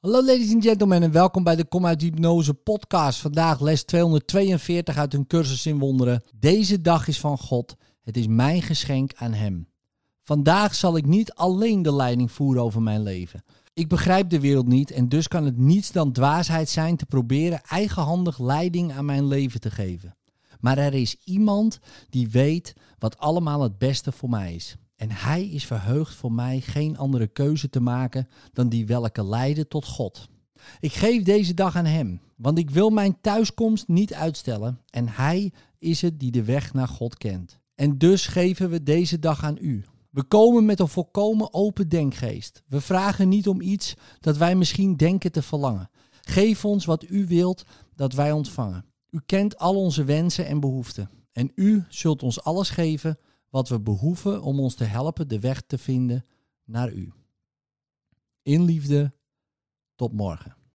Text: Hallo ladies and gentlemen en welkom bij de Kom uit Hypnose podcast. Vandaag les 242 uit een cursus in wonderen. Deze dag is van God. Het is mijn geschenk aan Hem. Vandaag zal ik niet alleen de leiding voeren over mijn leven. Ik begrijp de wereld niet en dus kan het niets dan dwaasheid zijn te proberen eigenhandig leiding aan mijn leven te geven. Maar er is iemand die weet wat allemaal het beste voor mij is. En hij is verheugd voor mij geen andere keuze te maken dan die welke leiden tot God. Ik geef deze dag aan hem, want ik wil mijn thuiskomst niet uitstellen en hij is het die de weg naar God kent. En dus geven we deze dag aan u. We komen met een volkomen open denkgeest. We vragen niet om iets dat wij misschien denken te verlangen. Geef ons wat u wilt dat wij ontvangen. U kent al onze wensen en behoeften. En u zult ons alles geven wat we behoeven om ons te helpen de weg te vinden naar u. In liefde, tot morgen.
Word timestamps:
Hallo 0.00 0.24
ladies 0.24 0.52
and 0.52 0.64
gentlemen 0.64 1.02
en 1.02 1.12
welkom 1.12 1.44
bij 1.44 1.56
de 1.56 1.64
Kom 1.64 1.86
uit 1.86 2.02
Hypnose 2.02 2.54
podcast. 2.54 3.20
Vandaag 3.20 3.60
les 3.60 3.82
242 3.82 4.96
uit 4.96 5.14
een 5.14 5.26
cursus 5.26 5.66
in 5.66 5.78
wonderen. 5.78 6.22
Deze 6.34 6.80
dag 6.80 7.08
is 7.08 7.20
van 7.20 7.38
God. 7.38 7.76
Het 8.02 8.16
is 8.16 8.26
mijn 8.26 8.62
geschenk 8.62 9.12
aan 9.14 9.32
Hem. 9.32 9.68
Vandaag 10.20 10.74
zal 10.74 10.96
ik 10.96 11.06
niet 11.06 11.32
alleen 11.32 11.82
de 11.82 11.94
leiding 11.94 12.32
voeren 12.32 12.62
over 12.62 12.82
mijn 12.82 13.02
leven. 13.02 13.44
Ik 13.74 13.88
begrijp 13.88 14.30
de 14.30 14.40
wereld 14.40 14.66
niet 14.66 14.90
en 14.90 15.08
dus 15.08 15.28
kan 15.28 15.44
het 15.44 15.58
niets 15.58 15.92
dan 15.92 16.12
dwaasheid 16.12 16.68
zijn 16.68 16.96
te 16.96 17.06
proberen 17.06 17.62
eigenhandig 17.62 18.38
leiding 18.38 18.92
aan 18.92 19.04
mijn 19.04 19.26
leven 19.26 19.60
te 19.60 19.70
geven. 19.70 20.16
Maar 20.60 20.78
er 20.78 20.94
is 20.94 21.16
iemand 21.24 21.78
die 22.08 22.30
weet 22.30 22.74
wat 22.98 23.18
allemaal 23.18 23.62
het 23.62 23.78
beste 23.78 24.12
voor 24.12 24.28
mij 24.28 24.54
is. 24.54 24.76
En 25.00 25.10
hij 25.10 25.44
is 25.44 25.66
verheugd 25.66 26.14
voor 26.14 26.32
mij 26.32 26.60
geen 26.60 26.98
andere 26.98 27.26
keuze 27.26 27.70
te 27.70 27.80
maken 27.80 28.28
dan 28.52 28.68
die 28.68 28.86
welke 28.86 29.24
leiden 29.24 29.68
tot 29.68 29.84
God. 29.84 30.28
Ik 30.80 30.92
geef 30.92 31.22
deze 31.22 31.54
dag 31.54 31.76
aan 31.76 31.84
hem, 31.84 32.20
want 32.36 32.58
ik 32.58 32.70
wil 32.70 32.90
mijn 32.90 33.20
thuiskomst 33.20 33.88
niet 33.88 34.14
uitstellen 34.14 34.80
en 34.90 35.08
hij 35.08 35.52
is 35.78 36.02
het 36.02 36.20
die 36.20 36.30
de 36.30 36.44
weg 36.44 36.72
naar 36.72 36.88
God 36.88 37.16
kent. 37.16 37.58
En 37.74 37.98
dus 37.98 38.26
geven 38.26 38.70
we 38.70 38.82
deze 38.82 39.18
dag 39.18 39.44
aan 39.44 39.58
u. 39.60 39.84
We 40.10 40.22
komen 40.22 40.64
met 40.64 40.80
een 40.80 40.88
volkomen 40.88 41.54
open 41.54 41.88
denkgeest. 41.88 42.62
We 42.66 42.80
vragen 42.80 43.28
niet 43.28 43.48
om 43.48 43.60
iets 43.60 43.96
dat 44.20 44.36
wij 44.36 44.54
misschien 44.54 44.96
denken 44.96 45.32
te 45.32 45.42
verlangen. 45.42 45.90
Geef 46.20 46.64
ons 46.64 46.84
wat 46.84 47.04
u 47.08 47.26
wilt 47.26 47.64
dat 47.94 48.12
wij 48.12 48.32
ontvangen. 48.32 48.84
U 49.10 49.20
kent 49.26 49.58
al 49.58 49.76
onze 49.76 50.04
wensen 50.04 50.46
en 50.46 50.60
behoeften. 50.60 51.10
En 51.32 51.52
u 51.54 51.84
zult 51.88 52.22
ons 52.22 52.42
alles 52.42 52.70
geven 52.70 53.18
wat 53.50 53.68
we 53.68 53.80
behoeven 53.80 54.42
om 54.42 54.60
ons 54.60 54.74
te 54.74 54.84
helpen 54.84 55.28
de 55.28 55.40
weg 55.40 55.62
te 55.62 55.78
vinden 55.78 56.26
naar 56.64 56.92
u. 56.92 57.12
In 58.42 58.62
liefde, 58.62 59.12
tot 59.94 60.12
morgen. 60.12 60.59